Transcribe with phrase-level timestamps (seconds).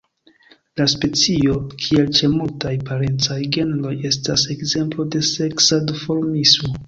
[0.79, 6.75] La specio, kiel ĉe multaj parencaj genroj, estas ekzemplo de seksa duformismo.